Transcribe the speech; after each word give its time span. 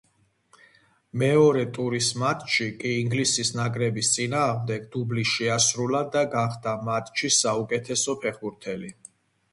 მეორე 1.23 1.65
ტურის 1.77 2.07
მატჩში 2.21 2.69
კი 2.79 2.93
ინგლისის 3.03 3.53
ნაკრების 3.59 4.11
წინააღმდეგ 4.15 4.89
დუბლი 4.97 5.27
შეასრულა 5.35 6.03
და 6.17 6.27
გახდა 6.35 6.77
მატჩის 6.91 7.39
საუკეთესო 7.47 8.21
ფეხბურთელი. 8.25 8.95